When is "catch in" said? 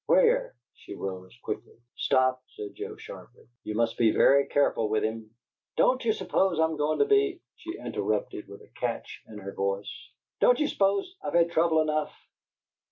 8.79-9.37